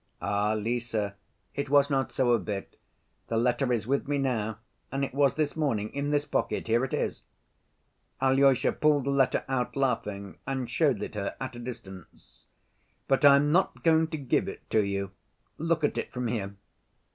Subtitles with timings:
[0.19, 0.95] "Ah, Lise,
[1.53, 2.75] it was not so a bit.
[3.27, 4.57] The letter is with me now,
[4.91, 6.65] and it was this morning, in this pocket.
[6.65, 7.21] Here it is."
[8.19, 12.47] Alyosha pulled the letter out laughing, and showed it her at a distance.
[13.07, 15.11] "But I am not going to give it to you.
[15.59, 16.55] Look at it from here."